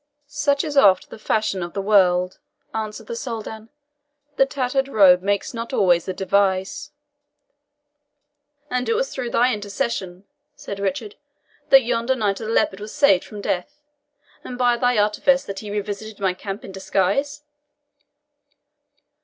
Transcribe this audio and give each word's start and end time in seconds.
"Such 0.25 0.63
is 0.63 0.75
oft 0.77 1.11
the 1.11 1.19
fashion 1.19 1.61
of 1.61 1.73
the 1.73 1.79
world," 1.81 2.39
answered 2.73 3.05
the 3.05 3.15
Soldan; 3.15 3.69
"the 4.35 4.47
tattered 4.47 4.87
robe 4.87 5.21
makes 5.21 5.53
not 5.53 5.73
always 5.73 6.05
the 6.05 6.11
dervise." 6.15 6.89
"And 8.71 8.89
it 8.89 8.95
was 8.95 9.13
through 9.13 9.29
thy 9.29 9.53
intercession," 9.53 10.23
said 10.55 10.79
Richard, 10.79 11.17
"that 11.69 11.83
yonder 11.83 12.15
Knight 12.15 12.39
of 12.39 12.47
the 12.47 12.53
Leopard 12.53 12.79
was 12.79 12.91
saved 12.95 13.23
from 13.23 13.41
death, 13.41 13.79
and 14.43 14.57
by 14.57 14.75
thy 14.75 14.97
artifice 14.97 15.43
that 15.43 15.59
he 15.59 15.69
revisited 15.69 16.19
my 16.19 16.33
camp 16.33 16.65
in 16.65 16.71
disguise?" 16.71 17.43